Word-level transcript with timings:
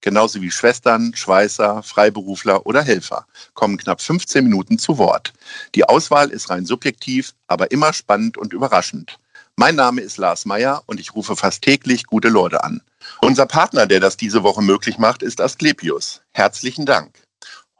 genauso 0.00 0.40
wie 0.40 0.50
Schwestern, 0.50 1.14
Schweißer, 1.14 1.82
Freiberufler 1.82 2.66
oder 2.66 2.82
Helfer, 2.82 3.26
kommen 3.54 3.76
knapp 3.76 4.00
15 4.00 4.44
Minuten 4.44 4.78
zu 4.78 4.98
Wort. 4.98 5.32
Die 5.74 5.84
Auswahl 5.84 6.30
ist 6.30 6.50
rein 6.50 6.66
subjektiv, 6.66 7.34
aber 7.46 7.70
immer 7.70 7.92
spannend 7.92 8.36
und 8.38 8.52
überraschend. 8.52 9.18
Mein 9.56 9.74
Name 9.74 10.00
ist 10.02 10.18
Lars 10.18 10.44
Meyer 10.44 10.82
und 10.86 11.00
ich 11.00 11.14
rufe 11.14 11.34
fast 11.34 11.62
täglich 11.62 12.04
gute 12.04 12.28
Leute 12.28 12.62
an. 12.62 12.80
Unser 13.20 13.46
Partner, 13.46 13.86
der 13.86 13.98
das 13.98 14.16
diese 14.16 14.44
Woche 14.44 14.62
möglich 14.62 14.98
macht, 14.98 15.22
ist 15.22 15.40
Asklepios. 15.40 16.22
Herzlichen 16.32 16.86
Dank. 16.86 17.20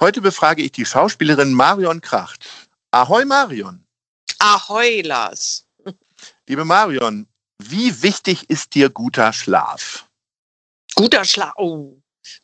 Heute 0.00 0.20
befrage 0.20 0.62
ich 0.62 0.72
die 0.72 0.84
Schauspielerin 0.84 1.52
Marion 1.52 2.00
Kracht. 2.00 2.48
Ahoi 2.91 3.24
Marion. 3.24 3.84
Ahoi 4.38 5.02
Lars. 5.02 5.66
Liebe 6.48 6.64
Marion, 6.64 7.28
wie 7.58 8.02
wichtig 8.02 8.48
ist 8.50 8.74
dir 8.74 8.91
guter 8.91 9.32
Schlaf? 9.32 10.08
Guter 10.94 11.24
Schlaf, 11.24 11.52
oh, 11.56 11.96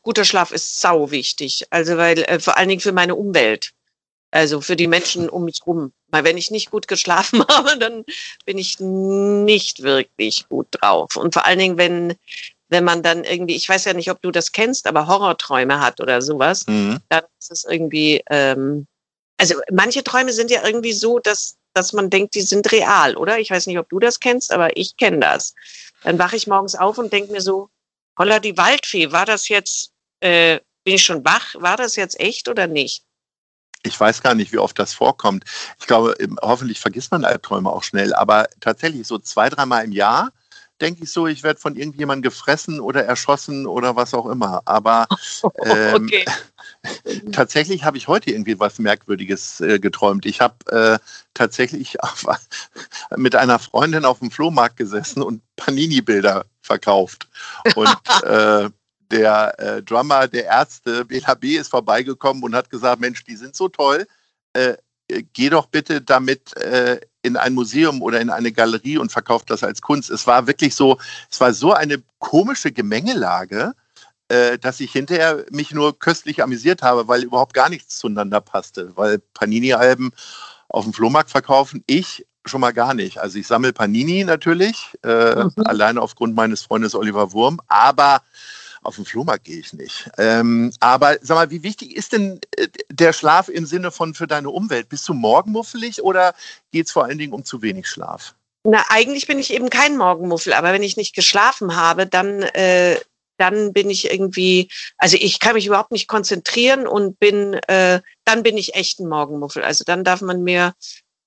guter 0.02 0.24
Schlaf 0.24 0.52
ist 0.52 0.80
sau 0.80 1.11
wichtig. 1.11 1.66
Also 1.70 1.97
weil 1.97 2.19
äh, 2.25 2.41
vor 2.41 2.56
allen 2.56 2.69
Dingen 2.69 2.80
für 2.80 2.92
meine 2.92 3.15
Umwelt, 3.15 3.73
also 4.30 4.61
für 4.61 4.77
die 4.77 4.88
Menschen 4.88 5.29
um 5.29 5.45
mich 5.45 5.61
rum. 5.66 5.92
Weil 6.09 6.25
wenn 6.25 6.37
ich 6.37 6.51
nicht 6.51 6.70
gut 6.70 6.88
geschlafen 6.88 7.45
habe, 7.48 7.78
dann 7.78 8.05
bin 8.45 8.58
ich 8.58 8.81
nicht 8.81 9.83
wirklich 9.83 10.48
gut 10.48 10.67
drauf. 10.70 11.17
Und 11.17 11.34
vor 11.34 11.45
allen 11.45 11.58
Dingen, 11.58 11.78
wenn 11.78 12.14
wenn 12.69 12.84
man 12.84 13.03
dann 13.03 13.25
irgendwie, 13.25 13.55
ich 13.55 13.69
weiß 13.69 13.84
ja 13.84 13.92
nicht, 13.92 14.11
ob 14.11 14.20
du 14.23 14.31
das 14.31 14.53
kennst, 14.53 14.86
aber 14.86 15.06
Horrorträume 15.06 15.81
hat 15.81 16.01
oder 16.01 16.20
sowas, 16.23 16.67
mhm. 16.67 16.98
dann 17.08 17.23
ist 17.39 17.53
es 17.53 17.64
irgendwie, 17.64 18.23
ähm, 18.30 18.86
also 19.39 19.55
manche 19.70 20.03
Träume 20.03 20.33
sind 20.33 20.51
ja 20.51 20.64
irgendwie 20.64 20.92
so, 20.92 21.19
dass, 21.19 21.56
dass 21.75 21.92
man 21.92 22.11
denkt, 22.11 22.34
die 22.34 22.41
sind 22.41 22.73
real, 22.73 23.17
oder? 23.17 23.39
Ich 23.39 23.51
weiß 23.51 23.67
nicht, 23.67 23.78
ob 23.78 23.89
du 23.91 23.98
das 23.98 24.19
kennst, 24.19 24.53
aber 24.53 24.77
ich 24.77 24.97
kenne 24.97 25.20
das. 25.20 25.55
Dann 26.03 26.19
wache 26.19 26.36
ich 26.36 26.47
morgens 26.47 26.75
auf 26.75 26.98
und 26.98 27.12
denke 27.12 27.33
mir 27.33 27.41
so, 27.41 27.69
holla 28.19 28.39
die 28.39 28.57
Waldfee, 28.57 29.12
war 29.12 29.27
das 29.27 29.48
jetzt, 29.48 29.93
äh, 30.20 30.61
bin 30.84 30.95
ich 30.95 31.05
schon 31.05 31.25
wach? 31.25 31.55
War 31.55 31.77
das 31.77 31.97
jetzt 31.97 32.19
echt 32.20 32.48
oder 32.48 32.67
nicht? 32.67 33.05
Ich 33.83 33.98
weiß 34.01 34.23
gar 34.23 34.34
nicht, 34.34 34.53
wie 34.53 34.59
oft 34.59 34.79
das 34.79 34.95
vorkommt. 34.95 35.45
Ich 35.79 35.87
glaube, 35.87 36.17
hoffentlich 36.41 36.81
vergisst 36.81 37.11
man 37.11 37.25
Albträume 37.25 37.70
auch 37.70 37.83
schnell, 37.83 38.15
aber 38.15 38.48
tatsächlich 38.61 39.07
so 39.07 39.19
zwei, 39.19 39.51
dreimal 39.51 39.85
im 39.85 39.92
Jahr 39.92 40.33
denke 40.80 41.05
ich 41.05 41.12
so, 41.12 41.27
ich 41.27 41.42
werde 41.42 41.61
von 41.61 41.77
irgendjemandem 41.77 42.30
gefressen 42.30 42.80
oder 42.80 43.05
erschossen 43.05 43.67
oder 43.67 43.97
was 43.97 44.14
auch 44.14 44.27
immer. 44.27 44.62
Aber 44.64 45.06
ähm, 45.64 45.94
okay. 45.94 46.25
tatsächlich 47.33 47.84
habe 47.84 47.97
ich 47.97 48.08
heute 48.08 48.30
irgendwie 48.30 48.58
was 48.58 48.78
Merkwürdiges 48.78 49.61
äh, 49.61 49.78
geträumt. 49.78 50.27
Ich 50.27 50.41
habe 50.41 50.55
äh, 50.70 50.98
tatsächlich 51.34 52.00
auf, 52.02 52.27
mit 53.17 53.34
einer 53.34 53.58
Freundin 53.58 54.05
auf 54.05 54.19
dem 54.19 54.30
Flohmarkt 54.30 54.77
gesessen 54.77 55.22
und 55.22 55.42
Panini-Bilder 55.56 56.47
verkauft. 56.61 57.28
Und 57.75 57.97
äh, 58.25 58.69
der 59.11 59.58
äh, 59.58 59.83
Drummer 59.83 60.28
der 60.28 60.47
Ärzte, 60.47 61.05
BHB, 61.05 61.45
ist 61.45 61.69
vorbeigekommen 61.69 62.42
und 62.42 62.55
hat 62.55 62.70
gesagt, 62.70 63.00
Mensch, 63.00 63.22
die 63.25 63.36
sind 63.36 63.55
so 63.55 63.69
toll. 63.69 64.06
Äh, 64.55 64.75
geh 65.23 65.51
doch 65.51 65.67
bitte 65.67 66.01
damit 66.01 66.57
äh, 66.57 67.01
in 67.23 67.37
ein 67.37 67.55
Museum 67.55 68.03
oder 68.03 68.20
in 68.20 68.31
eine 68.31 68.53
Galerie 68.53 68.98
und 68.98 69.12
verkauft 69.12 69.51
das 69.51 69.65
als 69.65 69.81
Kunst. 69.81 70.11
Es 70.11 70.27
war 70.27 70.47
wirklich 70.47 70.75
so, 70.75 70.98
es 71.30 71.41
war 71.41 71.52
so 71.55 71.73
eine 71.73 72.02
komische 72.19 72.73
Gemengelage, 72.73 73.73
äh, 74.29 74.58
dass 74.58 74.80
ich 74.80 74.92
hinterher 74.92 75.45
mich 75.51 75.73
nur 75.73 75.98
köstlich 75.98 76.42
amüsiert 76.42 76.83
habe, 76.83 77.08
weil 77.08 77.23
überhaupt 77.23 77.55
gar 77.55 77.69
nichts 77.69 77.98
zueinander 77.98 78.41
passte. 78.41 78.97
Weil 78.97 79.19
Panini-Alben 79.35 80.13
auf 80.69 80.85
dem 80.85 80.92
Flohmarkt 80.92 81.30
verkaufen, 81.30 81.83
ich 81.86 82.27
schon 82.45 82.61
mal 82.61 82.73
gar 82.73 82.95
nicht. 82.95 83.19
Also 83.19 83.39
ich 83.39 83.47
sammle 83.47 83.73
Panini 83.73 84.24
natürlich, 84.24 84.97
äh, 85.03 85.45
mhm. 85.45 85.53
alleine 85.64 86.01
aufgrund 86.01 86.35
meines 86.35 86.63
Freundes 86.63 86.95
Oliver 86.95 87.33
Wurm, 87.33 87.61
aber 87.69 88.23
auf 88.84 88.96
den 88.96 89.05
Flohmarkt 89.05 89.45
gehe 89.45 89.58
ich 89.58 89.72
nicht. 89.72 90.11
Ähm, 90.18 90.72
aber 90.80 91.17
sag 91.22 91.36
mal, 91.36 91.50
wie 91.50 91.62
wichtig 91.62 91.96
ist 91.96 92.12
denn 92.12 92.40
äh, 92.56 92.68
der 92.90 93.12
Schlaf 93.12 93.48
im 93.48 93.67
Sinne 93.67 93.90
von 93.90 94.14
für 94.14 94.27
deine 94.27 94.50
Umwelt? 94.50 94.89
Bist 94.89 95.08
du 95.08 95.14
morgenmuffelig 95.14 96.02
oder 96.02 96.34
geht 96.72 96.86
es 96.86 96.92
vor 96.92 97.05
allen 97.05 97.18
Dingen 97.18 97.33
um 97.33 97.44
zu 97.44 97.62
wenig 97.62 97.89
Schlaf? 97.89 98.34
Na, 98.67 98.84
eigentlich 98.89 99.27
bin 99.27 99.39
ich 99.39 99.52
eben 99.52 99.68
kein 99.68 99.96
Morgenmuffel, 99.96 100.55
aber 100.55 100.73
wenn 100.73 100.83
ich 100.83 100.96
nicht 100.96 101.14
geschlafen 101.14 101.77
habe, 101.77 102.06
dann, 102.06 102.42
äh, 102.42 102.98
dann 103.36 103.73
bin 103.74 103.90
ich 103.90 104.11
irgendwie, 104.11 104.70
also 104.96 105.18
ich 105.20 105.39
kann 105.39 105.55
mich 105.55 105.67
überhaupt 105.67 105.90
nicht 105.92 106.08
konzentrieren 106.08 106.86
und 106.86 107.18
bin, 107.18 107.55
äh, 107.68 108.00
dann 108.24 108.42
bin 108.42 108.56
ich 108.56 108.74
echt 108.74 109.00
ein 109.00 109.08
Morgenmuffel. 109.08 109.62
Also 109.62 109.84
dann 109.84 110.02
darf 110.02 110.23
man 110.23 110.42
mir 110.42 110.73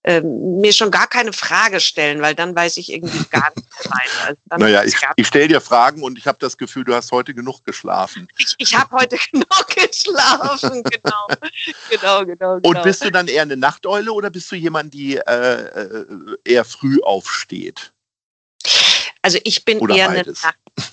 ähm, 0.08 0.62
mir 0.62 0.72
schon 0.72 0.90
gar 0.90 1.06
keine 1.08 1.34
Frage 1.34 1.82
stellen, 1.82 2.22
weil 2.22 2.34
dann 2.34 2.56
weiß 2.56 2.78
ich 2.78 2.94
irgendwie 2.94 3.26
gar 3.30 3.52
nicht 3.54 3.68
weiter. 3.90 4.38
Also 4.48 4.64
naja, 4.64 4.84
ich, 4.86 4.96
ich 5.18 5.28
stelle 5.28 5.50
dir 5.50 5.60
Fragen 5.60 6.02
und 6.02 6.18
ich 6.18 6.26
habe 6.26 6.38
das 6.40 6.58
Gefühl, 6.58 6.86
du 6.86 6.96
hast 6.96 7.12
heute 7.12 7.34
genug 7.34 7.66
geschlafen. 7.66 8.30
Ich, 8.38 8.56
ich 8.58 8.74
habe 8.74 8.96
heute 8.96 9.18
genug 9.32 9.68
geschlafen, 9.68 10.82
genau. 10.84 11.28
genau. 11.90 12.24
Genau, 12.24 12.26
genau, 12.26 12.60
Und 12.64 12.84
bist 12.84 13.04
du 13.04 13.12
dann 13.12 13.28
eher 13.28 13.42
eine 13.42 13.58
Nachteule 13.58 14.14
oder 14.14 14.30
bist 14.30 14.50
du 14.50 14.56
jemand, 14.56 14.94
die 14.94 15.18
äh, 15.18 15.22
äh 15.24 16.06
eher 16.46 16.64
früh 16.64 17.02
aufsteht? 17.02 17.92
Also 19.22 19.40
ich 19.44 19.66
bin 19.66 19.80
eher 19.90 20.10
eine 20.10 20.34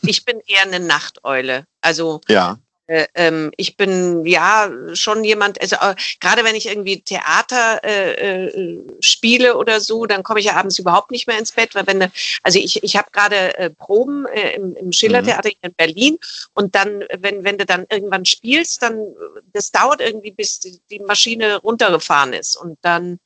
ich 0.02 0.24
bin 0.24 0.40
eher 0.46 0.62
eine 0.62 0.80
Nachteule. 0.80 1.66
Also 1.82 2.20
ja. 2.28 2.58
Äh, 2.86 3.06
ähm, 3.14 3.50
ich 3.56 3.76
bin 3.76 4.26
ja 4.26 4.70
schon 4.92 5.24
jemand, 5.24 5.60
also 5.60 5.76
äh, 5.76 5.94
gerade 6.20 6.44
wenn 6.44 6.54
ich 6.54 6.68
irgendwie 6.68 7.00
Theater 7.00 7.82
äh, 7.82 8.44
äh, 8.44 8.78
spiele 9.00 9.56
oder 9.56 9.80
so, 9.80 10.04
dann 10.04 10.22
komme 10.22 10.40
ich 10.40 10.46
ja 10.46 10.56
abends 10.56 10.78
überhaupt 10.78 11.10
nicht 11.10 11.26
mehr 11.26 11.38
ins 11.38 11.52
Bett, 11.52 11.74
weil 11.74 11.86
wenn 11.86 12.10
also 12.42 12.58
ich, 12.58 12.82
ich 12.82 12.96
habe 12.96 13.10
gerade 13.10 13.56
äh, 13.56 13.70
Proben 13.70 14.26
im, 14.26 14.76
im 14.76 14.92
Schillertheater 14.92 15.48
mhm. 15.48 15.54
in 15.62 15.74
Berlin 15.74 16.18
und 16.52 16.74
dann, 16.74 17.04
wenn, 17.18 17.42
wenn 17.44 17.56
du 17.56 17.64
dann 17.64 17.86
irgendwann 17.90 18.26
spielst, 18.26 18.82
dann 18.82 19.14
das 19.52 19.70
dauert 19.70 20.00
irgendwie, 20.02 20.32
bis 20.32 20.60
die, 20.60 20.78
die 20.90 21.00
Maschine 21.00 21.56
runtergefahren 21.56 22.34
ist 22.34 22.54
und 22.54 22.78
dann 22.82 23.18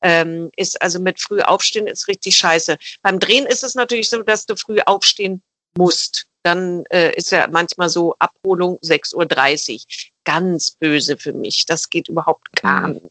ähm, 0.00 0.50
ist 0.56 0.80
also 0.80 0.98
mit 1.00 1.20
früh 1.20 1.42
aufstehen 1.42 1.86
ist 1.86 2.08
richtig 2.08 2.36
scheiße. 2.36 2.78
Beim 3.02 3.20
Drehen 3.20 3.46
ist 3.46 3.62
es 3.62 3.74
natürlich 3.74 4.08
so, 4.08 4.22
dass 4.22 4.46
du 4.46 4.56
früh 4.56 4.80
aufstehen 4.80 5.42
musst 5.76 6.26
dann 6.42 6.84
äh, 6.90 7.14
ist 7.14 7.30
ja 7.30 7.46
manchmal 7.48 7.88
so 7.88 8.14
Abholung 8.18 8.78
6.30 8.78 9.74
Uhr. 9.74 9.80
Ganz 10.24 10.72
böse 10.72 11.16
für 11.16 11.32
mich. 11.32 11.66
Das 11.66 11.90
geht 11.90 12.08
überhaupt 12.08 12.48
gar 12.60 12.88
nicht. 12.88 13.06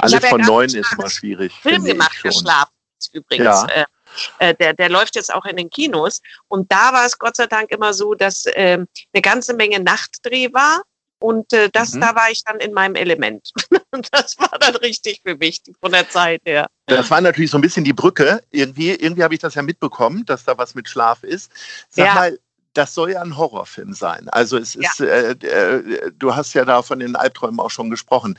Alles 0.00 0.24
von 0.26 0.40
ja 0.40 0.46
neun 0.46 0.74
ist 0.74 0.96
mal 0.96 1.10
schwierig. 1.10 1.52
Film 1.60 1.84
gemacht 1.84 2.14
für 2.14 2.32
Schlaf 2.32 2.68
übrigens. 3.12 3.44
Ja. 3.44 3.66
Äh, 3.66 3.84
äh, 4.38 4.54
der, 4.54 4.74
der 4.74 4.88
läuft 4.88 5.16
jetzt 5.16 5.32
auch 5.32 5.44
in 5.44 5.56
den 5.56 5.70
Kinos. 5.70 6.20
Und 6.48 6.70
da 6.70 6.92
war 6.92 7.06
es 7.06 7.18
Gott 7.18 7.36
sei 7.36 7.46
Dank 7.46 7.70
immer 7.70 7.94
so, 7.94 8.14
dass 8.14 8.46
äh, 8.46 8.78
eine 9.12 9.22
ganze 9.22 9.54
Menge 9.54 9.80
Nachtdreh 9.80 10.52
war. 10.52 10.82
Und 11.22 11.52
äh, 11.52 11.68
das, 11.70 11.92
mhm. 11.92 12.00
da 12.00 12.14
war 12.14 12.30
ich 12.30 12.42
dann 12.44 12.58
in 12.60 12.72
meinem 12.72 12.94
Element. 12.94 13.52
Und 13.90 14.08
das 14.12 14.38
war 14.38 14.58
dann 14.58 14.76
richtig 14.76 15.20
für 15.24 15.36
mich 15.36 15.62
von 15.80 15.92
der 15.92 16.08
Zeit 16.08 16.40
her. 16.44 16.68
Das 16.86 17.10
war 17.10 17.20
natürlich 17.20 17.50
so 17.50 17.58
ein 17.58 17.60
bisschen 17.60 17.84
die 17.84 17.92
Brücke. 17.92 18.42
Irgendwie, 18.50 18.90
irgendwie 18.90 19.22
habe 19.22 19.34
ich 19.34 19.40
das 19.40 19.54
ja 19.54 19.62
mitbekommen, 19.62 20.24
dass 20.24 20.44
da 20.44 20.56
was 20.56 20.74
mit 20.74 20.88
Schlaf 20.88 21.22
ist. 21.22 21.52
Sag 21.90 22.06
ja. 22.06 22.14
mal, 22.14 22.38
das 22.74 22.94
soll 22.94 23.12
ja 23.12 23.22
ein 23.22 23.36
Horrorfilm 23.36 23.92
sein. 23.92 24.28
Also 24.28 24.56
es 24.56 24.74
ist, 24.74 25.00
ja. 25.00 25.06
äh, 25.06 25.30
äh, 25.32 26.12
du 26.16 26.34
hast 26.34 26.54
ja 26.54 26.64
da 26.64 26.82
von 26.82 27.00
den 27.00 27.16
Albträumen 27.16 27.60
auch 27.60 27.70
schon 27.70 27.90
gesprochen. 27.90 28.38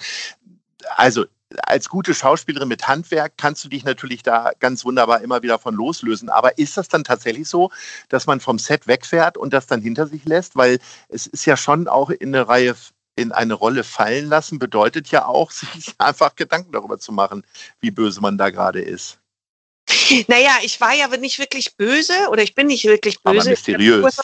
Also 0.95 1.25
als 1.63 1.89
gute 1.89 2.13
Schauspielerin 2.13 2.67
mit 2.67 2.87
Handwerk 2.87 3.33
kannst 3.37 3.63
du 3.63 3.69
dich 3.69 3.83
natürlich 3.83 4.23
da 4.23 4.51
ganz 4.59 4.85
wunderbar 4.85 5.22
immer 5.22 5.41
wieder 5.43 5.59
von 5.59 5.75
loslösen. 5.75 6.29
Aber 6.29 6.57
ist 6.57 6.78
das 6.78 6.87
dann 6.87 7.03
tatsächlich 7.03 7.47
so, 7.47 7.72
dass 8.09 8.28
man 8.28 8.39
vom 8.39 8.59
Set 8.59 8.87
wegfährt 8.87 9.37
und 9.37 9.53
das 9.53 9.67
dann 9.67 9.81
hinter 9.81 10.07
sich 10.07 10.25
lässt? 10.25 10.55
Weil 10.55 10.79
es 11.09 11.27
ist 11.27 11.45
ja 11.45 11.57
schon 11.57 11.87
auch 11.87 12.09
in 12.09 12.34
eine 12.34 12.47
Reihe 12.47 12.75
in 13.17 13.34
eine 13.34 13.53
Rolle 13.53 13.84
fallen 13.84 14.29
lassen, 14.29 14.57
bedeutet 14.57 15.11
ja 15.11 15.25
auch, 15.25 15.51
sich 15.75 15.93
einfach 15.97 16.35
Gedanken 16.35 16.72
darüber 16.72 16.97
zu 16.97 17.11
machen, 17.11 17.43
wie 17.79 17.91
böse 17.91 18.22
man 18.22 18.37
da 18.37 18.49
gerade 18.49 18.81
ist. 18.81 19.21
Naja, 20.28 20.52
ich 20.63 20.79
war 20.81 20.93
ja 20.93 21.08
nicht 21.08 21.40
wirklich 21.40 21.75
böse 21.75 22.13
oder 22.29 22.43
ich 22.43 22.55
bin 22.55 22.67
nicht 22.67 22.85
wirklich 22.85 23.22
böse. 23.22 23.40
Aber 23.40 23.49
mysteriös. 23.49 24.17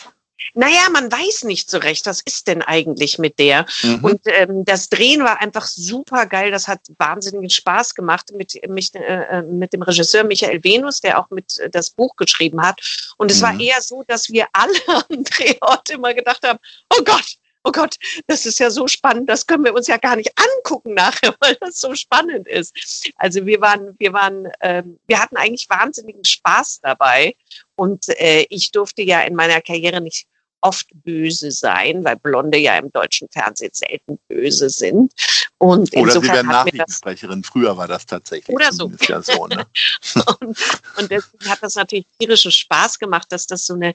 Naja, 0.53 0.89
man 0.91 1.11
weiß 1.11 1.43
nicht 1.43 1.69
so 1.69 1.77
recht, 1.77 2.05
was 2.05 2.21
ist 2.21 2.47
denn 2.47 2.61
eigentlich 2.61 3.19
mit 3.19 3.37
der? 3.39 3.65
Mhm. 3.83 4.03
Und 4.03 4.21
ähm, 4.25 4.65
das 4.65 4.89
Drehen 4.89 5.23
war 5.23 5.41
einfach 5.41 5.65
super 5.67 6.25
geil. 6.25 6.51
Das 6.51 6.67
hat 6.67 6.79
wahnsinnigen 6.97 7.49
Spaß 7.49 7.95
gemacht 7.95 8.31
mit, 8.33 8.59
mich, 8.69 8.93
äh, 8.95 8.99
äh, 8.99 9.41
mit 9.43 9.73
dem 9.73 9.81
Regisseur 9.81 10.23
Michael 10.23 10.63
Venus, 10.63 11.01
der 11.01 11.19
auch 11.19 11.29
mit 11.31 11.57
äh, 11.59 11.69
das 11.69 11.89
Buch 11.89 12.15
geschrieben 12.15 12.61
hat. 12.61 12.79
Und 13.17 13.31
es 13.31 13.39
mhm. 13.39 13.43
war 13.43 13.59
eher 13.59 13.81
so, 13.81 14.03
dass 14.07 14.29
wir 14.29 14.47
alle 14.53 14.73
am 14.87 15.23
Drehort 15.23 15.89
immer 15.89 16.13
gedacht 16.13 16.43
haben, 16.43 16.59
oh 16.95 17.03
Gott, 17.03 17.37
oh 17.67 17.71
Gott, 17.71 17.97
das 18.27 18.45
ist 18.45 18.59
ja 18.59 18.69
so 18.69 18.87
spannend, 18.87 19.29
das 19.29 19.45
können 19.45 19.65
wir 19.65 19.73
uns 19.73 19.87
ja 19.87 19.97
gar 19.97 20.15
nicht 20.15 20.31
angucken 20.35 20.93
nachher, 20.93 21.35
weil 21.41 21.55
das 21.59 21.77
so 21.77 21.93
spannend 21.95 22.47
ist. 22.47 23.11
Also 23.17 23.45
wir 23.45 23.59
waren, 23.61 23.95
wir 23.99 24.13
waren, 24.13 24.47
ähm, 24.61 24.99
wir 25.07 25.19
hatten 25.19 25.35
eigentlich 25.35 25.69
wahnsinnigen 25.69 26.23
Spaß 26.23 26.79
dabei 26.81 27.35
und 27.75 28.07
äh, 28.19 28.45
ich 28.49 28.71
durfte 28.71 29.01
ja 29.01 29.21
in 29.21 29.35
meiner 29.35 29.61
Karriere 29.61 30.01
nicht 30.01 30.27
oft 30.61 30.87
böse 31.03 31.51
sein, 31.51 32.03
weil 32.03 32.15
Blonde 32.17 32.57
ja 32.57 32.77
im 32.77 32.91
deutschen 32.91 33.27
Fernsehen 33.29 33.71
selten 33.73 34.19
böse 34.27 34.69
sind. 34.69 35.13
Und 35.59 35.95
Oder 35.95 36.13
sie 36.13 36.23
werden 36.23 36.47
Nachrichtensprecherin. 36.47 37.43
Früher 37.43 37.77
war 37.77 37.87
das 37.87 38.05
tatsächlich. 38.05 38.55
Oder 38.55 38.71
so. 38.71 38.91
Ja 39.01 39.21
so 39.21 39.47
ne? 39.47 39.65
und, 40.39 40.57
und 40.97 41.11
deswegen 41.11 41.49
hat 41.49 41.59
das 41.61 41.75
natürlich 41.75 42.05
tierischen 42.19 42.51
Spaß 42.51 42.99
gemacht, 42.99 43.27
dass 43.31 43.47
das 43.47 43.65
so 43.65 43.75
eine 43.75 43.93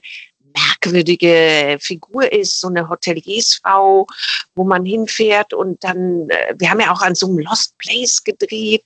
merkwürdige 0.55 1.77
Figur 1.79 2.31
ist, 2.31 2.59
so 2.59 2.67
eine 2.67 2.89
Hoteliersfrau, 2.89 4.07
wo 4.55 4.63
man 4.63 4.85
hinfährt 4.85 5.53
und 5.53 5.83
dann, 5.83 6.29
äh, 6.29 6.55
wir 6.57 6.69
haben 6.69 6.79
ja 6.79 6.91
auch 6.91 7.01
an 7.01 7.15
so 7.15 7.27
einem 7.27 7.39
Lost 7.39 7.77
Place 7.77 8.23
gedreht. 8.23 8.83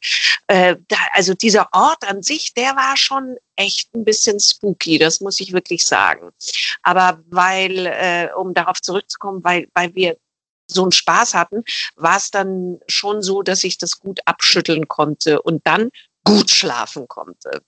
Äh, 0.47 0.75
also 1.13 1.33
dieser 1.33 1.67
Ort 1.73 2.07
an 2.07 2.23
sich, 2.23 2.53
der 2.53 2.75
war 2.75 2.95
schon 2.97 3.35
echt 3.55 3.93
ein 3.95 4.05
bisschen 4.05 4.39
spooky, 4.39 4.97
das 4.97 5.19
muss 5.19 5.39
ich 5.39 5.53
wirklich 5.53 5.85
sagen. 5.85 6.29
Aber 6.83 7.19
weil, 7.29 7.85
äh, 7.87 8.29
um 8.35 8.53
darauf 8.53 8.81
zurückzukommen, 8.81 9.43
weil, 9.43 9.67
weil 9.73 9.93
wir 9.95 10.17
so 10.69 10.83
einen 10.83 10.91
Spaß 10.91 11.33
hatten, 11.33 11.63
war 11.95 12.17
es 12.17 12.29
dann 12.29 12.79
schon 12.87 13.21
so, 13.21 13.41
dass 13.41 13.63
ich 13.63 13.77
das 13.77 13.99
gut 13.99 14.19
abschütteln 14.25 14.87
konnte 14.87 15.41
und 15.41 15.65
dann 15.65 15.89
gut 16.23 16.49
schlafen 16.49 17.07
konnte. 17.07 17.61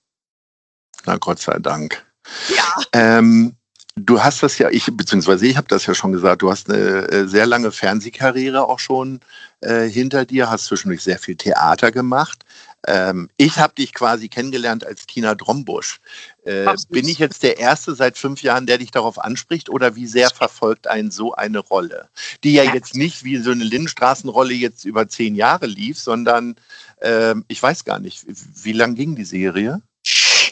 Na 1.06 1.16
Gott 1.18 1.40
sei 1.40 1.58
Dank. 1.60 2.06
Ja. 2.50 2.76
Ähm, 2.94 3.56
Du 4.02 4.24
hast 4.24 4.44
das 4.44 4.58
ja, 4.58 4.70
ich 4.70 4.86
beziehungsweise 4.86 5.46
ich 5.46 5.58
habe 5.58 5.68
das 5.68 5.86
ja 5.86 5.94
schon 5.94 6.12
gesagt, 6.12 6.42
du 6.42 6.50
hast 6.50 6.70
eine 6.70 7.10
äh, 7.10 7.28
sehr 7.28 7.46
lange 7.46 7.72
Fernsehkarriere 7.72 8.68
auch 8.68 8.80
schon 8.80 9.20
äh, 9.62 9.88
hinter 9.88 10.26
dir, 10.26 10.50
hast 10.50 10.66
zwischendurch 10.66 11.04
sehr 11.04 11.20
viel 11.20 11.36
Theater 11.36 11.92
gemacht. 11.92 12.46
Ähm, 12.88 13.30
ich 13.36 13.58
habe 13.58 13.76
dich 13.76 13.94
quasi 13.94 14.30
kennengelernt 14.30 14.86
als 14.86 15.06
Tina 15.06 15.36
Drombusch. 15.36 16.00
Äh, 16.46 16.66
bin 16.90 17.10
ich 17.10 17.20
jetzt 17.20 17.44
der 17.44 17.60
Erste 17.60 17.94
seit 17.94 18.18
fünf 18.18 18.42
Jahren, 18.42 18.68
der 18.68 18.78
dich 18.78 18.92
darauf 18.92 19.20
anspricht 19.20 19.70
oder 19.70 19.96
wie 19.96 20.08
sehr 20.08 20.30
verfolgt 20.30 20.88
einen 20.88 21.12
so 21.12 21.34
eine 21.34 21.60
Rolle? 21.60 22.08
Die 22.44 22.54
ja, 22.54 22.64
ja. 22.64 22.74
jetzt 22.74 22.96
nicht 22.96 23.26
wie 23.26 23.38
so 23.38 23.52
eine 23.52 23.66
Lindenstraßenrolle 23.66 24.54
jetzt 24.54 24.86
über 24.86 25.10
zehn 25.10 25.36
Jahre 25.36 25.66
lief, 25.66 26.00
sondern 26.00 26.56
äh, 27.02 27.36
ich 27.50 27.62
weiß 27.62 27.84
gar 27.84 28.00
nicht, 28.00 28.26
wie 28.64 28.74
lang 28.74 28.96
ging 28.96 29.16
die 29.16 29.26
Serie? 29.26 29.82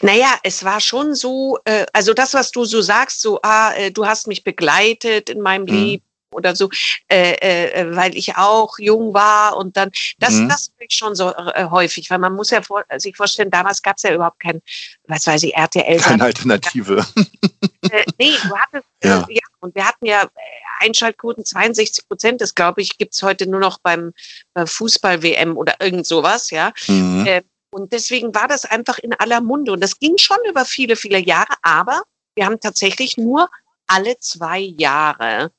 Naja, 0.04 0.38
es 0.44 0.64
war 0.64 0.80
schon 0.80 1.16
so, 1.16 1.60
äh, 1.66 1.86
also 1.94 2.14
das, 2.14 2.34
was 2.34 2.52
du 2.52 2.66
so 2.66 2.82
sagst, 2.82 3.22
so, 3.22 3.40
ah, 3.44 3.74
äh, 3.74 3.92
du 3.92 4.06
hast 4.06 4.28
mich 4.28 4.44
begleitet 4.44 5.30
in 5.30 5.42
meinem 5.42 5.64
mhm. 5.64 5.74
Leben 5.74 6.04
oder 6.32 6.56
so, 6.56 6.70
äh, 7.10 7.34
äh, 7.34 7.96
weil 7.96 8.16
ich 8.16 8.36
auch 8.36 8.78
jung 8.80 9.14
war 9.14 9.58
und 9.58 9.78
dann, 9.78 9.92
das, 10.20 10.34
mhm. 10.34 10.50
das 10.50 10.72
ich 10.80 10.94
schon 10.94 11.16
so 11.16 11.34
äh, 11.34 11.66
häufig, 11.70 12.10
weil 12.10 12.20
man 12.20 12.34
muss 12.34 12.50
ja 12.52 12.62
vor, 12.62 12.84
sich 12.98 13.16
vorstellen, 13.16 13.50
damals 13.50 13.82
gab 13.82 13.98
es 13.98 14.04
ja 14.04 14.14
überhaupt 14.14 14.40
kein, 14.40 14.62
was 15.08 15.26
weiß 15.26 15.44
ich, 15.44 15.56
RTL. 15.56 16.00
Keine 16.00 16.24
Alternative. 16.24 17.06
äh, 17.92 18.04
nee, 18.20 18.34
du 18.44 18.56
hattest, 18.56 18.88
äh, 19.02 19.08
ja. 19.08 19.26
ja, 19.30 19.42
und 19.62 19.74
wir 19.76 19.86
hatten 19.86 20.06
ja 20.06 20.24
äh, 20.24 20.86
Einschaltquoten 20.86 21.46
62 21.46 22.08
Prozent, 22.08 22.42
das 22.42 22.54
glaube 22.54 22.82
ich, 22.82 22.98
gibt's 22.98 23.24
heute 23.24 23.48
nur 23.48 23.60
noch 23.60 23.80
beim, 23.80 24.14
beim 24.54 24.68
Fußball-WM 24.68 25.58
oder 25.58 25.76
irgend 25.80 26.06
sowas, 26.06 26.52
ja. 26.52 26.72
Mhm. 26.88 27.42
Und 27.70 27.92
deswegen 27.94 28.34
war 28.34 28.48
das 28.48 28.66
einfach 28.66 28.98
in 29.00 29.14
aller 29.14 29.42
Munde. 29.42 29.72
Und 29.72 29.82
das 29.82 30.00
ging 30.00 30.18
schon 30.18 30.38
über 30.50 30.66
viele, 30.66 30.96
viele 30.96 31.20
Jahre, 31.20 31.54
aber 31.62 32.04
wir 32.36 32.46
haben 32.46 32.60
tatsächlich 32.60 33.18
nur 33.18 33.50
alle 33.88 34.18
zwei 34.20 34.60
Jahre 34.60 35.52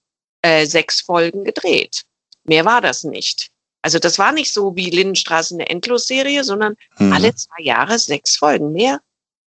äh, 0.42 0.66
sechs 0.66 1.00
Folgen 1.00 1.44
gedreht. 1.44 2.04
Mehr 2.44 2.64
war 2.64 2.80
das 2.80 3.04
nicht. 3.04 3.50
Also 3.82 3.98
das 3.98 4.18
war 4.18 4.32
nicht 4.32 4.52
so 4.52 4.74
wie 4.76 4.90
Lindenstraße 4.90 5.54
eine 5.54 5.68
Endlosserie, 5.68 6.44
sondern 6.44 6.76
mhm. 6.98 7.12
alle 7.12 7.34
zwei 7.34 7.62
Jahre 7.62 7.98
sechs 7.98 8.36
Folgen. 8.36 8.72
Mehr 8.72 9.00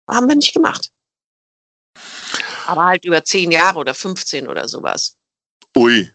haben 0.08 0.28
wir 0.28 0.36
nicht 0.36 0.52
gemacht. 0.52 0.90
Aber 2.66 2.84
halt 2.86 3.04
über 3.04 3.24
zehn 3.24 3.50
Jahre 3.50 3.78
oder 3.78 3.94
15 3.94 4.48
oder 4.48 4.68
sowas. 4.68 5.16
Ui, 5.76 6.10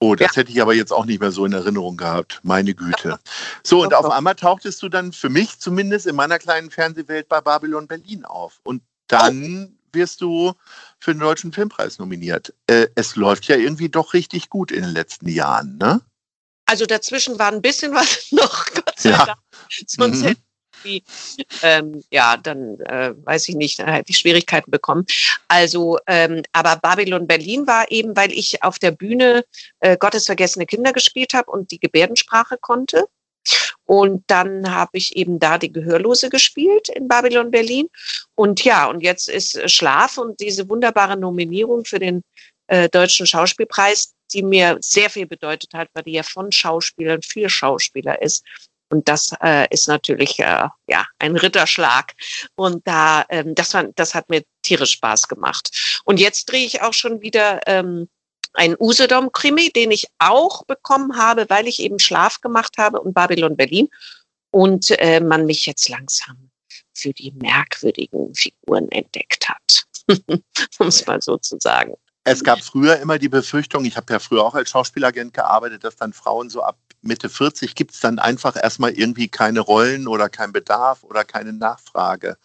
Oh, 0.00 0.14
das 0.14 0.34
ja. 0.34 0.36
hätte 0.36 0.52
ich 0.52 0.62
aber 0.62 0.74
jetzt 0.74 0.92
auch 0.92 1.06
nicht 1.06 1.20
mehr 1.20 1.32
so 1.32 1.44
in 1.44 1.52
Erinnerung 1.52 1.96
gehabt. 1.96 2.40
Meine 2.44 2.74
Güte. 2.74 3.18
So, 3.64 3.82
und 3.82 3.94
auf 3.94 4.06
einmal 4.10 4.36
tauchtest 4.36 4.80
du 4.82 4.88
dann 4.88 5.12
für 5.12 5.28
mich 5.28 5.58
zumindest 5.58 6.06
in 6.06 6.14
meiner 6.14 6.38
kleinen 6.38 6.70
Fernsehwelt 6.70 7.28
bei 7.28 7.40
Babylon 7.40 7.88
Berlin 7.88 8.24
auf. 8.24 8.60
Und 8.62 8.82
dann 9.08 9.72
oh. 9.72 9.96
wirst 9.96 10.20
du 10.20 10.52
für 11.00 11.14
den 11.14 11.20
Deutschen 11.20 11.52
Filmpreis 11.52 11.98
nominiert. 11.98 12.54
Äh, 12.68 12.86
es 12.94 13.16
läuft 13.16 13.46
ja 13.48 13.56
irgendwie 13.56 13.88
doch 13.88 14.14
richtig 14.14 14.50
gut 14.50 14.70
in 14.70 14.82
den 14.82 14.92
letzten 14.92 15.28
Jahren, 15.28 15.78
ne? 15.78 16.00
Also 16.66 16.84
dazwischen 16.84 17.38
war 17.38 17.50
ein 17.50 17.62
bisschen 17.62 17.92
was 17.92 18.28
noch, 18.30 18.66
Gott 18.66 18.98
sei 18.98 19.10
ja. 19.10 19.24
Dank. 19.24 19.38
Sonst 19.86 20.20
mhm. 20.20 20.26
hätte 20.26 20.40
irgendwie, 20.40 20.47
ähm, 21.62 22.02
ja, 22.10 22.36
dann 22.36 22.80
äh, 22.80 23.14
weiß 23.24 23.48
ich 23.48 23.54
nicht, 23.54 23.78
dann 23.78 23.88
hätte 23.88 24.10
ich 24.10 24.18
Schwierigkeiten 24.18 24.70
bekommen. 24.70 25.06
Also, 25.48 25.98
ähm, 26.06 26.42
aber 26.52 26.76
Babylon 26.76 27.26
Berlin 27.26 27.66
war 27.66 27.90
eben, 27.90 28.16
weil 28.16 28.32
ich 28.32 28.62
auf 28.62 28.78
der 28.78 28.90
Bühne 28.90 29.44
äh, 29.80 29.96
Gottes 29.96 30.26
vergessene 30.26 30.66
Kinder 30.66 30.92
gespielt 30.92 31.34
habe 31.34 31.50
und 31.50 31.70
die 31.70 31.80
Gebärdensprache 31.80 32.58
konnte. 32.60 33.06
Und 33.86 34.24
dann 34.26 34.70
habe 34.70 34.98
ich 34.98 35.16
eben 35.16 35.38
da 35.38 35.56
die 35.56 35.72
Gehörlose 35.72 36.28
gespielt 36.28 36.88
in 36.90 37.08
Babylon 37.08 37.50
Berlin. 37.50 37.88
Und 38.34 38.62
ja, 38.64 38.86
und 38.86 39.00
jetzt 39.00 39.28
ist 39.28 39.70
Schlaf 39.70 40.18
und 40.18 40.38
diese 40.40 40.68
wunderbare 40.68 41.16
Nominierung 41.16 41.84
für 41.84 41.98
den 41.98 42.22
äh, 42.66 42.88
Deutschen 42.90 43.26
Schauspielpreis, 43.26 44.14
die 44.32 44.42
mir 44.42 44.76
sehr 44.80 45.08
viel 45.08 45.26
bedeutet 45.26 45.72
hat, 45.72 45.88
weil 45.94 46.02
die 46.02 46.12
ja 46.12 46.22
von 46.22 46.52
Schauspielern 46.52 47.22
für 47.22 47.48
Schauspieler 47.48 48.20
ist. 48.20 48.44
Und 48.90 49.08
das 49.08 49.32
äh, 49.42 49.66
ist 49.70 49.88
natürlich 49.88 50.38
äh, 50.38 50.68
ja 50.86 51.06
ein 51.18 51.36
Ritterschlag. 51.36 52.14
Und 52.54 52.86
da, 52.86 53.24
ähm, 53.28 53.54
das, 53.54 53.74
war, 53.74 53.84
das 53.84 54.14
hat 54.14 54.30
mir 54.30 54.42
tierisch 54.62 54.92
Spaß 54.92 55.28
gemacht. 55.28 56.00
Und 56.04 56.20
jetzt 56.20 56.46
drehe 56.46 56.64
ich 56.64 56.82
auch 56.82 56.94
schon 56.94 57.20
wieder 57.20 57.60
ähm, 57.66 58.08
einen 58.54 58.76
Usedom-Krimi, 58.78 59.70
den 59.70 59.90
ich 59.90 60.06
auch 60.18 60.64
bekommen 60.64 61.16
habe, 61.16 61.46
weil 61.48 61.66
ich 61.66 61.80
eben 61.80 61.98
Schlaf 61.98 62.40
gemacht 62.40 62.78
habe 62.78 63.00
und 63.00 63.14
Babylon 63.14 63.56
Berlin. 63.56 63.88
Und 64.50 64.90
äh, 64.98 65.20
man 65.20 65.44
mich 65.44 65.66
jetzt 65.66 65.88
langsam 65.88 66.50
für 66.94 67.12
die 67.12 67.32
merkwürdigen 67.32 68.34
Figuren 68.34 68.90
entdeckt 68.90 69.48
hat. 69.48 69.84
um 70.78 70.86
es 70.86 71.06
mal 71.06 71.20
so 71.20 71.36
zu 71.36 71.58
sagen. 71.60 71.94
Es 72.24 72.44
gab 72.44 72.62
früher 72.62 72.98
immer 72.98 73.18
die 73.18 73.28
Befürchtung, 73.28 73.84
ich 73.84 73.96
habe 73.96 74.12
ja 74.12 74.18
früher 74.18 74.44
auch 74.44 74.54
als 74.54 74.70
Schauspielagent 74.70 75.32
gearbeitet, 75.32 75.84
dass 75.84 75.96
dann 75.96 76.12
Frauen 76.12 76.50
so 76.50 76.62
ab 76.62 76.78
Mitte 77.02 77.28
40 77.28 77.74
gibt 77.74 77.94
es 77.94 78.00
dann 78.00 78.18
einfach 78.18 78.56
erstmal 78.56 78.92
irgendwie 78.92 79.28
keine 79.28 79.60
Rollen 79.60 80.08
oder 80.08 80.28
keinen 80.28 80.52
Bedarf 80.52 81.04
oder 81.04 81.24
keine 81.24 81.52
Nachfrage. 81.52 82.36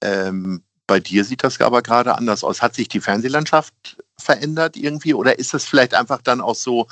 Ähm, 0.00 0.62
bei 0.86 1.00
dir 1.00 1.24
sieht 1.24 1.42
das 1.44 1.60
aber 1.60 1.82
gerade 1.82 2.14
anders 2.14 2.44
aus. 2.44 2.62
Hat 2.62 2.74
sich 2.74 2.88
die 2.88 3.00
Fernsehlandschaft 3.00 3.96
verändert 4.18 4.76
irgendwie 4.76 5.14
oder 5.14 5.38
ist 5.38 5.54
es 5.54 5.64
vielleicht 5.64 5.94
einfach 5.94 6.20
dann 6.22 6.40
auch 6.40 6.54
so, 6.54 6.86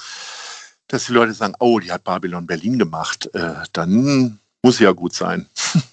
dass 0.89 1.07
die 1.07 1.13
Leute 1.13 1.35
sagen, 1.35 1.55
oh, 1.59 1.79
die 1.79 1.93
hat 1.93 2.05
Babylon 2.05 2.47
Berlin 2.47 2.79
gemacht, 2.79 3.31
äh, 3.35 3.55
dann 3.73 4.39
muss 4.63 4.79
ja 4.79 4.93
gut 4.93 5.15
sein. 5.15 5.49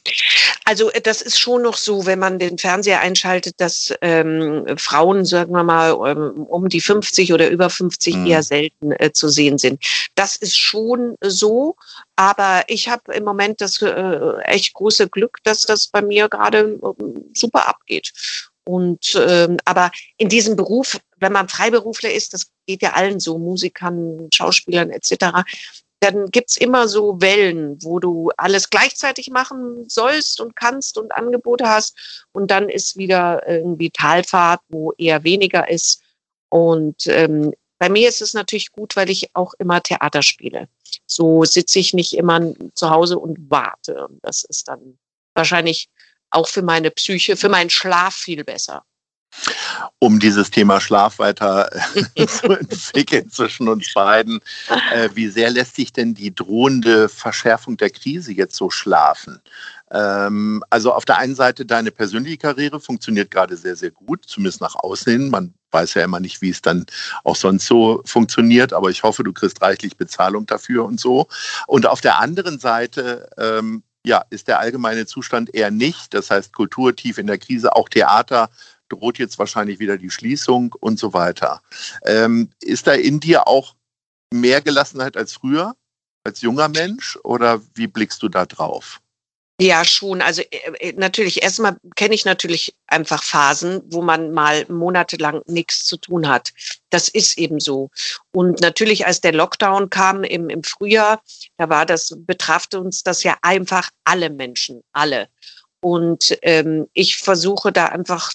Also 0.69 0.91
äh, 0.91 1.01
das 1.01 1.23
ist 1.23 1.39
schon 1.39 1.63
noch 1.63 1.77
so, 1.77 2.05
wenn 2.05 2.19
man 2.19 2.37
den 2.37 2.59
Fernseher 2.59 2.99
einschaltet, 2.99 3.55
dass 3.57 3.91
ähm, 4.01 4.65
Frauen, 4.77 5.25
sagen 5.25 5.51
wir 5.51 5.63
mal, 5.63 5.97
ähm, 6.07 6.43
um 6.43 6.69
die 6.69 6.79
50 6.79 7.33
oder 7.33 7.49
über 7.49 7.71
50 7.71 8.15
mhm. 8.15 8.27
eher 8.27 8.43
selten 8.43 8.91
äh, 8.91 9.11
zu 9.11 9.29
sehen 9.29 9.57
sind. 9.57 9.83
Das 10.13 10.35
ist 10.35 10.55
schon 10.55 11.15
so, 11.21 11.75
aber 12.15 12.65
ich 12.67 12.87
habe 12.87 13.15
im 13.15 13.23
Moment 13.23 13.61
das 13.61 13.81
äh, 13.81 14.37
echt 14.43 14.75
große 14.75 15.09
Glück, 15.09 15.39
dass 15.43 15.61
das 15.61 15.87
bei 15.87 16.03
mir 16.03 16.29
gerade 16.29 16.79
äh, 16.83 17.03
super 17.33 17.67
abgeht. 17.67 18.11
Und 18.63 19.19
ähm, 19.27 19.57
aber 19.65 19.89
in 20.17 20.29
diesem 20.29 20.55
Beruf, 20.55 20.99
wenn 21.17 21.33
man 21.33 21.49
Freiberufler 21.49 22.11
ist, 22.11 22.35
das 22.35 22.51
geht 22.67 22.83
ja 22.83 22.93
allen 22.93 23.19
so, 23.19 23.39
Musikern, 23.39 24.29
Schauspielern 24.31 24.91
etc., 24.91 25.41
dann 25.99 26.27
gibt's 26.27 26.57
immer 26.57 26.87
so 26.87 27.19
Wellen, 27.21 27.77
wo 27.83 27.99
du 27.99 28.31
alles 28.37 28.69
gleichzeitig 28.69 29.29
machen 29.29 29.87
sollst 29.89 30.39
und 30.39 30.55
kannst 30.55 30.97
und 30.97 31.11
Angebote 31.11 31.67
hast. 31.67 32.25
Und 32.31 32.51
dann 32.51 32.69
ist 32.69 32.97
wieder 32.97 33.47
irgendwie 33.47 33.89
Talfahrt, 33.89 34.61
wo 34.69 34.93
eher 34.93 35.23
weniger 35.23 35.69
ist. 35.69 36.01
Und 36.49 37.07
ähm, 37.07 37.53
bei 37.79 37.89
mir 37.89 38.07
ist 38.07 38.21
es 38.21 38.33
natürlich 38.33 38.71
gut, 38.71 38.95
weil 38.95 39.09
ich 39.09 39.35
auch 39.35 39.53
immer 39.59 39.81
Theater 39.81 40.21
spiele. 40.21 40.67
So 41.05 41.43
sitze 41.43 41.79
ich 41.79 41.93
nicht 41.93 42.13
immer 42.13 42.53
zu 42.73 42.89
Hause 42.89 43.19
und 43.19 43.37
warte. 43.49 44.07
Das 44.21 44.43
ist 44.43 44.67
dann 44.67 44.97
wahrscheinlich 45.33 45.89
auch 46.29 46.47
für 46.47 46.61
meine 46.61 46.91
Psyche, 46.91 47.35
für 47.35 47.49
meinen 47.49 47.69
Schlaf 47.69 48.15
viel 48.15 48.43
besser 48.43 48.85
um 49.99 50.19
dieses 50.19 50.51
Thema 50.51 50.81
Schlaf 50.81 51.19
weiter 51.19 51.69
äh, 52.15 52.25
zu 52.27 52.51
entwickeln 52.51 53.29
zwischen 53.29 53.67
uns 53.67 53.93
beiden. 53.93 54.39
Äh, 54.93 55.09
wie 55.13 55.27
sehr 55.27 55.49
lässt 55.49 55.75
sich 55.75 55.91
denn 55.93 56.13
die 56.13 56.33
drohende 56.33 57.09
Verschärfung 57.09 57.77
der 57.77 57.89
Krise 57.89 58.31
jetzt 58.31 58.55
so 58.55 58.69
schlafen? 58.69 59.41
Ähm, 59.91 60.63
also 60.69 60.93
auf 60.93 61.05
der 61.05 61.17
einen 61.17 61.35
Seite, 61.35 61.65
deine 61.65 61.91
persönliche 61.91 62.37
Karriere 62.37 62.79
funktioniert 62.79 63.31
gerade 63.31 63.57
sehr, 63.57 63.75
sehr 63.75 63.91
gut, 63.91 64.25
zumindest 64.25 64.61
nach 64.61 64.75
außen 64.75 65.11
hin. 65.11 65.29
Man 65.29 65.53
weiß 65.71 65.95
ja 65.95 66.03
immer 66.03 66.19
nicht, 66.19 66.41
wie 66.41 66.49
es 66.49 66.61
dann 66.61 66.85
auch 67.23 67.35
sonst 67.35 67.65
so 67.65 68.01
funktioniert, 68.05 68.73
aber 68.73 68.89
ich 68.89 69.03
hoffe, 69.03 69.23
du 69.23 69.33
kriegst 69.33 69.61
reichlich 69.61 69.97
Bezahlung 69.97 70.45
dafür 70.45 70.85
und 70.85 70.99
so. 70.99 71.27
Und 71.67 71.87
auf 71.87 72.01
der 72.01 72.19
anderen 72.19 72.59
Seite, 72.59 73.29
ähm, 73.37 73.83
ja, 74.05 74.23
ist 74.29 74.47
der 74.47 74.59
allgemeine 74.59 75.05
Zustand 75.05 75.53
eher 75.53 75.71
nicht. 75.71 76.13
Das 76.13 76.31
heißt, 76.31 76.53
Kultur 76.53 76.95
tief 76.95 77.17
in 77.17 77.27
der 77.27 77.37
Krise, 77.37 77.75
auch 77.75 77.89
Theater 77.89 78.49
droht 78.89 79.17
jetzt 79.17 79.39
wahrscheinlich 79.39 79.79
wieder 79.79 79.97
die 79.97 80.09
Schließung 80.09 80.75
und 80.79 80.99
so 80.99 81.13
weiter. 81.13 81.61
Ähm, 82.05 82.49
ist 82.61 82.87
da 82.87 82.93
in 82.93 83.19
dir 83.19 83.47
auch 83.47 83.75
mehr 84.33 84.61
Gelassenheit 84.61 85.17
als 85.17 85.33
früher, 85.33 85.75
als 86.23 86.41
junger 86.41 86.67
Mensch, 86.67 87.17
oder 87.23 87.61
wie 87.75 87.87
blickst 87.87 88.21
du 88.21 88.29
da 88.29 88.45
drauf? 88.45 89.01
Ja, 89.61 89.83
schon. 89.83 90.21
Also 90.21 90.41
äh, 90.41 90.71
äh, 90.79 90.93
natürlich, 90.93 91.43
erstmal 91.43 91.75
kenne 91.97 92.15
ich 92.15 92.23
natürlich 92.23 92.75
einfach 92.87 93.23
Phasen, 93.23 93.81
wo 93.87 94.01
man 94.01 94.31
mal 94.31 94.65
monatelang 94.69 95.41
nichts 95.47 95.83
zu 95.83 95.97
tun 95.97 96.29
hat. 96.29 96.53
Das 96.89 97.09
ist 97.09 97.37
eben 97.37 97.59
so. 97.59 97.89
Und 98.31 98.61
natürlich, 98.61 99.05
als 99.05 99.19
der 99.19 99.33
Lockdown 99.33 99.89
kam 99.89 100.23
im, 100.23 100.49
im 100.49 100.63
Frühjahr, 100.63 101.21
da 101.57 101.67
war 101.67 101.85
das, 101.85 102.15
betrafte 102.19 102.79
uns 102.79 103.03
das 103.03 103.23
ja 103.23 103.35
einfach 103.41 103.89
alle 104.05 104.29
Menschen, 104.29 104.81
alle. 104.93 105.27
Und 105.81 106.37
ähm, 106.41 106.87
ich 106.93 107.17
versuche 107.17 107.73
da 107.73 107.87
einfach, 107.87 108.31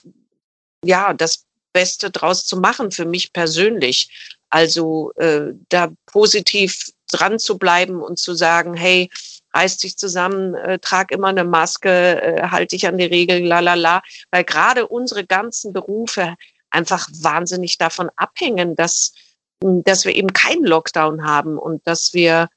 ja, 0.84 1.12
das 1.12 1.44
Beste 1.72 2.10
draus 2.10 2.46
zu 2.46 2.56
machen 2.56 2.90
für 2.90 3.04
mich 3.04 3.32
persönlich. 3.32 4.36
Also 4.48 5.12
äh, 5.16 5.52
da 5.68 5.90
positiv 6.06 6.90
dran 7.10 7.38
zu 7.38 7.58
bleiben 7.58 8.00
und 8.00 8.18
zu 8.18 8.34
sagen, 8.34 8.74
hey, 8.74 9.10
reiß 9.52 9.78
dich 9.78 9.96
zusammen, 9.96 10.54
äh, 10.54 10.78
trag 10.78 11.10
immer 11.10 11.28
eine 11.28 11.44
Maske, 11.44 12.22
äh, 12.22 12.48
halt 12.48 12.72
dich 12.72 12.86
an 12.86 12.98
die 12.98 13.04
Regeln, 13.04 13.44
la 13.44 13.60
la 13.60 13.74
la. 13.74 14.02
Weil 14.30 14.44
gerade 14.44 14.86
unsere 14.86 15.24
ganzen 15.24 15.72
Berufe 15.72 16.34
einfach 16.70 17.08
wahnsinnig 17.12 17.78
davon 17.78 18.10
abhängen, 18.16 18.74
dass, 18.74 19.12
dass 19.60 20.04
wir 20.04 20.14
eben 20.14 20.32
keinen 20.32 20.64
Lockdown 20.64 21.24
haben 21.24 21.58
und 21.58 21.86
dass 21.86 22.14
wir, 22.14 22.48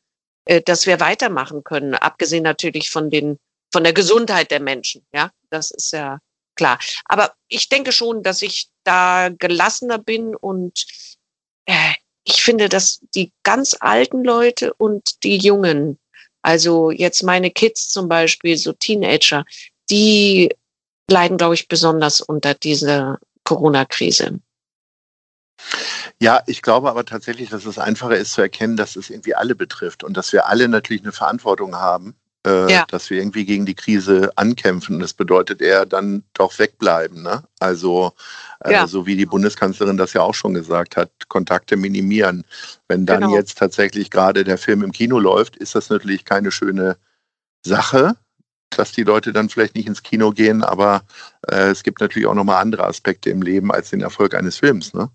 äh, 0.46 0.62
dass 0.62 0.86
wir 0.86 1.00
weitermachen 1.00 1.64
können. 1.64 1.94
Abgesehen 1.96 2.44
natürlich 2.44 2.90
von 2.90 3.10
den, 3.10 3.40
von 3.72 3.84
der 3.84 3.94
Gesundheit 3.94 4.52
der 4.52 4.60
Menschen. 4.60 5.06
Ja, 5.14 5.32
das 5.50 5.72
ist 5.72 5.94
ja 5.94 6.20
klar. 6.58 6.80
Aber 7.06 7.34
ich 7.48 7.70
denke 7.70 7.92
schon, 7.92 8.24
dass 8.24 8.42
ich 8.42 8.68
da 8.84 9.30
gelassener 9.30 9.98
bin 9.98 10.36
und 10.36 10.86
äh, 11.66 11.94
ich 12.24 12.44
finde, 12.44 12.68
dass 12.68 13.00
die 13.16 13.32
ganz 13.44 13.78
alten 13.80 14.24
Leute 14.26 14.74
und 14.74 15.24
die 15.24 15.38
Jungen 15.38 15.98
also 16.48 16.92
jetzt 16.92 17.24
meine 17.24 17.52
Kids 17.52 17.90
zum 17.90 18.08
Beispiel, 18.08 18.56
so 18.58 18.72
Teenager, 18.72 19.44
die 19.90 20.56
leiden, 21.10 21.38
glaube 21.38 21.56
ich, 21.56 21.68
besonders 21.68 22.22
unter 22.22 22.54
dieser 22.54 23.20
Corona-Krise. 23.44 24.40
Ja, 26.22 26.42
ich 26.46 26.62
glaube 26.62 26.90
aber 26.90 27.04
tatsächlich, 27.04 27.50
dass 27.50 27.66
es 27.66 27.78
einfacher 27.78 28.16
ist 28.16 28.32
zu 28.32 28.42
erkennen, 28.42 28.78
dass 28.78 28.96
es 28.96 29.10
irgendwie 29.10 29.36
alle 29.36 29.56
betrifft 29.56 30.06
und 30.06 30.16
dass 30.16 30.32
wir 30.32 30.48
alle 30.48 30.70
natürlich 30.70 31.04
eine 31.04 31.12
Verantwortung 31.12 31.76
haben 31.76 32.16
äh, 32.48 32.72
ja. 32.72 32.86
dass 32.88 33.10
wir 33.10 33.20
irgendwie 33.20 33.46
gegen 33.46 33.66
die 33.66 33.76
Krise 33.76 34.32
ankämpfen. 34.36 35.00
Das 35.00 35.14
bedeutet 35.14 35.62
eher 35.62 35.86
dann 35.86 36.24
doch 36.34 36.58
wegbleiben. 36.60 37.22
Ne? 37.22 37.44
Also 37.60 38.14
äh, 38.64 38.72
ja. 38.72 38.88
so 38.88 39.06
wie 39.06 39.16
die 39.16 39.26
Bundeskanzlerin 39.26 39.98
das 39.98 40.14
ja 40.14 40.22
auch 40.22 40.34
schon 40.34 40.54
gesagt 40.54 40.96
hat, 40.96 41.12
Kontakte 41.28 41.76
minimieren. 41.76 42.44
Wenn 42.88 43.06
dann 43.06 43.22
genau. 43.22 43.36
jetzt 43.36 43.58
tatsächlich 43.58 44.10
gerade 44.10 44.44
der 44.44 44.58
Film 44.58 44.84
im 44.84 44.92
Kino 44.92 45.20
läuft, 45.20 45.58
ist 45.58 45.76
das 45.76 45.90
natürlich 45.90 46.26
keine 46.26 46.52
schöne 46.52 46.98
Sache 47.66 48.16
dass 48.72 48.92
die 48.92 49.04
Leute 49.04 49.32
dann 49.32 49.50
vielleicht 49.50 49.76
nicht 49.76 49.88
ins 49.88 50.04
Kino 50.04 50.32
gehen, 50.32 50.64
aber 50.64 51.04
äh, 51.50 51.70
es 51.70 51.84
gibt 51.84 52.02
natürlich 52.02 52.28
auch 52.28 52.34
nochmal 52.34 52.62
andere 52.62 52.84
Aspekte 52.84 53.30
im 53.30 53.42
Leben 53.42 53.72
als 53.72 53.92
den 53.92 54.02
Erfolg 54.02 54.36
eines 54.36 54.58
Films. 54.58 54.94
Ne? 54.94 55.10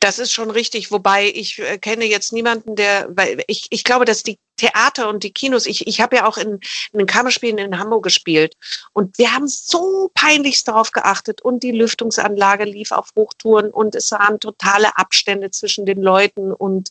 Das 0.00 0.18
ist 0.18 0.32
schon 0.32 0.50
richtig, 0.50 0.90
wobei 0.90 1.26
ich 1.34 1.58
äh, 1.58 1.78
kenne 1.78 2.04
jetzt 2.04 2.32
niemanden, 2.32 2.76
der, 2.76 3.08
weil 3.10 3.42
ich, 3.48 3.66
ich 3.70 3.84
glaube, 3.84 4.04
dass 4.04 4.22
die 4.22 4.38
Theater 4.56 5.08
und 5.08 5.22
die 5.22 5.32
Kinos, 5.32 5.66
ich, 5.66 5.86
ich 5.86 6.00
habe 6.00 6.16
ja 6.16 6.26
auch 6.26 6.36
in, 6.36 6.60
in 6.92 6.98
den 6.98 7.06
Kammerspielen 7.06 7.58
in 7.58 7.78
Hamburg 7.78 8.04
gespielt 8.04 8.54
und 8.92 9.18
wir 9.18 9.32
haben 9.32 9.48
so 9.48 10.10
peinlichst 10.14 10.68
darauf 10.68 10.92
geachtet 10.92 11.42
und 11.42 11.62
die 11.62 11.72
Lüftungsanlage 11.72 12.64
lief 12.64 12.92
auf 12.92 13.10
Hochtouren 13.16 13.70
und 13.70 13.94
es 13.94 14.10
waren 14.12 14.40
totale 14.40 14.96
Abstände 14.96 15.50
zwischen 15.50 15.86
den 15.86 16.02
Leuten 16.02 16.52
und 16.52 16.90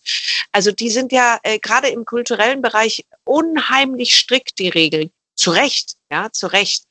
also 0.52 0.72
die 0.72 0.90
sind 0.90 1.12
ja 1.12 1.40
äh, 1.44 1.60
gerade 1.60 1.90
im 1.90 2.06
kulturellen 2.06 2.62
Bereich 2.62 3.06
unheimlich 3.24 4.16
strikt, 4.16 4.60
die 4.60 4.70
Regeln. 4.70 5.12
Zu 5.36 5.52
Recht, 5.52 5.96
ja, 6.10 6.32
zu 6.32 6.48
Recht 6.48 6.86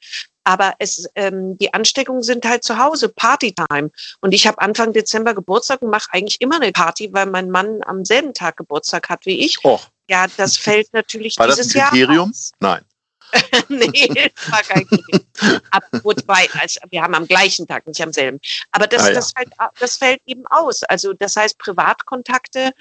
aber 0.45 0.75
es, 0.79 1.09
ähm, 1.15 1.57
die 1.59 1.73
Ansteckungen 1.73 2.23
sind 2.23 2.45
halt 2.45 2.63
zu 2.63 2.79
Hause, 2.79 3.09
Partytime. 3.09 3.91
Und 4.21 4.33
ich 4.33 4.47
habe 4.47 4.61
Anfang 4.61 4.93
Dezember 4.93 5.35
Geburtstag 5.35 5.83
und 5.83 5.91
mache 5.91 6.09
eigentlich 6.13 6.41
immer 6.41 6.61
eine 6.61 6.71
Party, 6.71 7.13
weil 7.13 7.27
mein 7.27 7.51
Mann 7.51 7.81
am 7.85 8.05
selben 8.05 8.35
Tag 8.35 8.59
Geburtstag 8.59 9.09
hat 9.09 9.27
wie 9.27 9.45
ich. 9.45 9.65
Och. 9.65 9.89
Ja, 10.09 10.27
das 10.37 10.57
fällt 10.57 10.93
natürlich 10.93 11.39
war 11.39 11.47
dieses 11.47 11.69
das 11.69 11.77
ein 11.77 11.89
Kriterium? 11.89 12.33
Jahr. 12.33 12.75
Nein. 12.77 12.85
nee, 13.69 14.09
das 14.09 14.53
war 14.53 14.63
kein 14.63 14.87
Kriterium. 14.87 15.27
Aber 15.71 15.87
wobei, 16.05 16.49
also 16.61 16.81
wir 16.91 17.03
haben 17.03 17.15
am 17.15 17.27
gleichen 17.27 17.67
Tag, 17.67 17.87
nicht 17.87 18.01
am 18.03 18.13
selben. 18.13 18.39
Aber 18.71 18.87
das, 18.87 19.03
ah, 19.03 19.09
ja. 19.09 19.15
das, 19.15 19.33
halt, 19.37 19.51
das 19.81 19.97
fällt 19.97 20.21
eben 20.27 20.47
aus. 20.47 20.83
Also 20.85 21.13
das 21.13 21.37
heißt, 21.37 21.59
Privatkontakte 21.59 22.73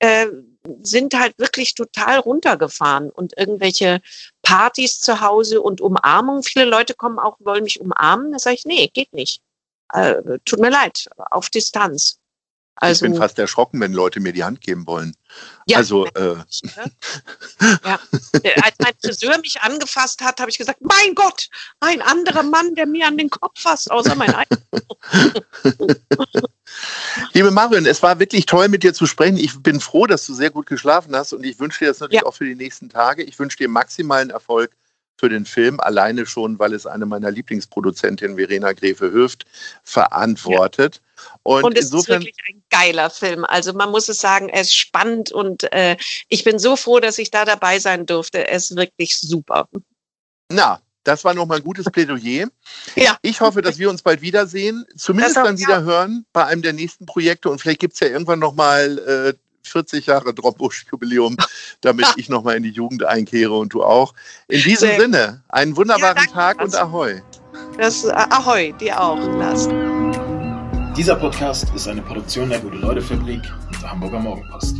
äh, 0.00 0.26
sind 0.82 1.14
halt 1.14 1.38
wirklich 1.38 1.74
total 1.74 2.18
runtergefahren 2.18 3.10
und 3.10 3.36
irgendwelche 3.36 4.00
Partys 4.42 5.00
zu 5.00 5.20
Hause 5.20 5.60
und 5.60 5.80
Umarmung. 5.80 6.42
Viele 6.42 6.64
Leute 6.64 6.94
kommen 6.94 7.18
auch, 7.18 7.36
wollen 7.40 7.64
mich 7.64 7.80
umarmen. 7.80 8.32
Da 8.32 8.38
sage 8.38 8.56
ich, 8.56 8.64
nee, 8.64 8.88
geht 8.88 9.12
nicht. 9.12 9.42
Äh, 9.92 10.38
tut 10.44 10.60
mir 10.60 10.70
leid, 10.70 11.08
auf 11.16 11.50
Distanz. 11.50 12.19
Also, 12.76 13.04
ich 13.04 13.12
bin 13.12 13.20
fast 13.20 13.38
erschrocken, 13.38 13.80
wenn 13.80 13.92
Leute 13.92 14.20
mir 14.20 14.32
die 14.32 14.42
Hand 14.42 14.62
geben 14.62 14.86
wollen. 14.86 15.14
Ja, 15.66 15.78
also, 15.78 16.06
äh. 16.06 16.36
ja. 17.84 18.00
Als 18.62 18.74
mein 18.78 18.94
Friseur 19.02 19.38
mich 19.38 19.60
angefasst 19.60 20.22
hat, 20.22 20.40
habe 20.40 20.50
ich 20.50 20.58
gesagt, 20.58 20.80
mein 20.80 21.14
Gott, 21.14 21.48
ein 21.80 22.00
anderer 22.00 22.42
Mann, 22.42 22.74
der 22.74 22.86
mir 22.86 23.06
an 23.06 23.18
den 23.18 23.28
Kopf 23.28 23.60
fasst, 23.60 23.90
außer 23.90 24.14
mein 24.14 24.34
eigener. 24.34 24.62
Liebe 27.34 27.50
Marion, 27.50 27.84
es 27.86 28.02
war 28.02 28.18
wirklich 28.18 28.46
toll, 28.46 28.68
mit 28.68 28.82
dir 28.82 28.94
zu 28.94 29.06
sprechen. 29.06 29.36
Ich 29.36 29.62
bin 29.62 29.80
froh, 29.80 30.06
dass 30.06 30.24
du 30.26 30.34
sehr 30.34 30.50
gut 30.50 30.66
geschlafen 30.66 31.14
hast 31.14 31.32
und 31.32 31.44
ich 31.44 31.60
wünsche 31.60 31.80
dir 31.80 31.88
das 31.88 32.00
natürlich 32.00 32.22
ja. 32.22 32.26
auch 32.26 32.34
für 32.34 32.46
die 32.46 32.54
nächsten 32.54 32.88
Tage. 32.88 33.22
Ich 33.22 33.38
wünsche 33.38 33.58
dir 33.58 33.68
maximalen 33.68 34.30
Erfolg 34.30 34.74
für 35.20 35.28
den 35.28 35.44
Film, 35.44 35.78
alleine 35.80 36.24
schon, 36.24 36.58
weil 36.58 36.72
es 36.72 36.86
eine 36.86 37.04
meiner 37.04 37.30
Lieblingsproduzentinnen, 37.30 38.38
Verena 38.38 38.72
Gräfe 38.72 39.10
Höft, 39.10 39.44
verantwortet. 39.84 41.02
Ja. 41.04 41.22
Und, 41.42 41.64
und 41.64 41.78
es 41.78 41.86
insofern, 41.86 42.22
ist 42.22 42.28
wirklich 42.28 42.46
ein 42.48 42.62
geiler 42.70 43.10
Film. 43.10 43.44
Also 43.44 43.74
man 43.74 43.90
muss 43.90 44.08
es 44.08 44.18
sagen, 44.18 44.48
er 44.48 44.62
ist 44.62 44.74
spannend 44.74 45.30
und 45.30 45.70
äh, 45.74 45.98
ich 46.28 46.42
bin 46.42 46.58
so 46.58 46.74
froh, 46.74 47.00
dass 47.00 47.18
ich 47.18 47.30
da 47.30 47.44
dabei 47.44 47.78
sein 47.78 48.06
durfte. 48.06 48.48
Er 48.48 48.56
ist 48.56 48.74
wirklich 48.74 49.18
super. 49.18 49.68
Na, 50.50 50.80
das 51.04 51.22
war 51.24 51.34
nochmal 51.34 51.58
ein 51.58 51.64
gutes 51.64 51.84
Plädoyer. 51.90 52.48
Ja. 52.96 53.18
Ich 53.20 53.40
hoffe, 53.40 53.60
dass 53.60 53.78
wir 53.78 53.90
uns 53.90 54.02
bald 54.02 54.22
wiedersehen, 54.22 54.86
zumindest 54.96 55.36
dann 55.36 55.58
wieder 55.58 55.80
ja. 55.80 55.82
hören 55.82 56.24
bei 56.32 56.46
einem 56.46 56.62
der 56.62 56.72
nächsten 56.72 57.04
Projekte 57.04 57.50
und 57.50 57.60
vielleicht 57.60 57.80
gibt 57.80 57.94
es 57.94 58.00
ja 58.00 58.08
irgendwann 58.08 58.38
nochmal 58.38 58.98
äh, 58.98 59.34
40 59.62 60.06
Jahre 60.06 60.34
Drombusch-Jubiläum, 60.34 61.36
damit 61.80 62.06
ich 62.16 62.28
nochmal 62.28 62.56
in 62.56 62.62
die 62.62 62.70
Jugend 62.70 63.04
einkehre 63.04 63.56
und 63.56 63.72
du 63.72 63.82
auch. 63.82 64.14
In 64.48 64.62
diesem 64.62 64.88
Sehr. 64.88 65.00
Sinne, 65.00 65.42
einen 65.48 65.76
wunderbaren 65.76 66.24
ja, 66.26 66.32
Tag 66.32 66.62
und 66.62 66.74
Ahoi. 66.74 67.22
Das, 67.78 68.04
äh, 68.04 68.10
Ahoi, 68.12 68.72
dir 68.80 69.00
auch, 69.00 69.18
Lars. 69.38 69.68
Dieser 70.96 71.16
Podcast 71.16 71.66
ist 71.74 71.88
eine 71.88 72.02
Produktion 72.02 72.50
der 72.50 72.60
Gute-Leute-Fabrik 72.60 73.42
und 73.66 73.82
der 73.82 73.90
Hamburger 73.90 74.18
Morgenpost. 74.18 74.76